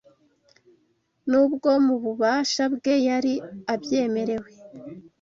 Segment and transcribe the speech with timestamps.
[1.29, 3.33] nubwo mu bubasha bwe yari
[3.73, 4.49] abyemerewe